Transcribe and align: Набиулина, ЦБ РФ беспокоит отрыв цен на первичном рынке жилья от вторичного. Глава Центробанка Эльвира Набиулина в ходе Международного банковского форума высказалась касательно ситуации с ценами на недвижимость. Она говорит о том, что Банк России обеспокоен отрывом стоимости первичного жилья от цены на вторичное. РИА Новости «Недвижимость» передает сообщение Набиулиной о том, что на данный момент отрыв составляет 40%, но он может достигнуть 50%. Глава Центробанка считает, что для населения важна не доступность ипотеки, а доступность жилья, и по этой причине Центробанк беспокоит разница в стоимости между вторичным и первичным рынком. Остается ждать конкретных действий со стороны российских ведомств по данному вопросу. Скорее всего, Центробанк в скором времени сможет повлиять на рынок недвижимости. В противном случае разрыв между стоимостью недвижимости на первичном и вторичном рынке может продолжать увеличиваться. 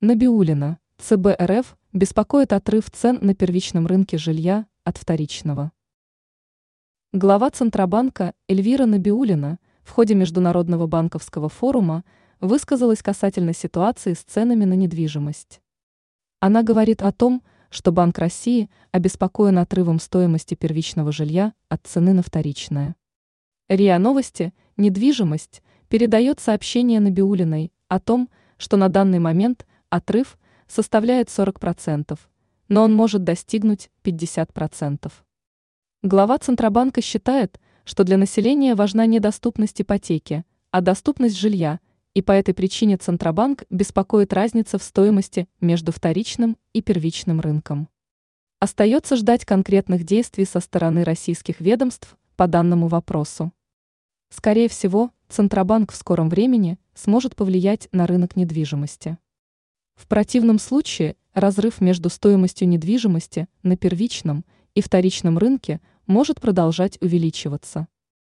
Набиулина, 0.00 0.78
ЦБ 0.98 1.26
РФ 1.42 1.76
беспокоит 1.92 2.52
отрыв 2.52 2.88
цен 2.88 3.18
на 3.20 3.34
первичном 3.34 3.88
рынке 3.88 4.16
жилья 4.16 4.68
от 4.84 4.96
вторичного. 4.96 5.72
Глава 7.12 7.50
Центробанка 7.50 8.32
Эльвира 8.46 8.86
Набиулина 8.86 9.58
в 9.82 9.90
ходе 9.90 10.14
Международного 10.14 10.86
банковского 10.86 11.48
форума 11.48 12.04
высказалась 12.38 13.02
касательно 13.02 13.52
ситуации 13.52 14.12
с 14.12 14.18
ценами 14.18 14.64
на 14.64 14.74
недвижимость. 14.74 15.60
Она 16.38 16.62
говорит 16.62 17.02
о 17.02 17.10
том, 17.10 17.42
что 17.68 17.90
Банк 17.90 18.18
России 18.18 18.70
обеспокоен 18.92 19.58
отрывом 19.58 19.98
стоимости 19.98 20.54
первичного 20.54 21.10
жилья 21.10 21.54
от 21.68 21.84
цены 21.84 22.12
на 22.12 22.22
вторичное. 22.22 22.94
РИА 23.68 23.98
Новости 23.98 24.54
«Недвижимость» 24.76 25.60
передает 25.88 26.38
сообщение 26.38 27.00
Набиулиной 27.00 27.72
о 27.88 27.98
том, 27.98 28.28
что 28.58 28.76
на 28.76 28.88
данный 28.88 29.18
момент 29.18 29.66
отрыв 29.90 30.38
составляет 30.66 31.28
40%, 31.28 32.18
но 32.68 32.82
он 32.82 32.94
может 32.94 33.24
достигнуть 33.24 33.90
50%. 34.04 35.10
Глава 36.02 36.38
Центробанка 36.38 37.02
считает, 37.02 37.58
что 37.84 38.04
для 38.04 38.16
населения 38.16 38.74
важна 38.74 39.06
не 39.06 39.18
доступность 39.18 39.80
ипотеки, 39.80 40.44
а 40.70 40.80
доступность 40.80 41.36
жилья, 41.36 41.80
и 42.14 42.22
по 42.22 42.32
этой 42.32 42.54
причине 42.54 42.96
Центробанк 42.96 43.64
беспокоит 43.70 44.32
разница 44.32 44.78
в 44.78 44.82
стоимости 44.82 45.48
между 45.60 45.92
вторичным 45.92 46.56
и 46.72 46.82
первичным 46.82 47.40
рынком. 47.40 47.88
Остается 48.60 49.16
ждать 49.16 49.44
конкретных 49.44 50.04
действий 50.04 50.44
со 50.44 50.60
стороны 50.60 51.04
российских 51.04 51.60
ведомств 51.60 52.16
по 52.36 52.46
данному 52.46 52.88
вопросу. 52.88 53.52
Скорее 54.30 54.68
всего, 54.68 55.10
Центробанк 55.28 55.92
в 55.92 55.96
скором 55.96 56.28
времени 56.28 56.78
сможет 56.94 57.36
повлиять 57.36 57.88
на 57.92 58.06
рынок 58.06 58.36
недвижимости. 58.36 59.16
В 59.98 60.06
противном 60.06 60.60
случае 60.60 61.16
разрыв 61.34 61.80
между 61.80 62.08
стоимостью 62.08 62.68
недвижимости 62.68 63.48
на 63.64 63.76
первичном 63.76 64.44
и 64.76 64.80
вторичном 64.80 65.38
рынке 65.38 65.80
может 66.06 66.40
продолжать 66.40 66.98
увеличиваться. 67.02 67.88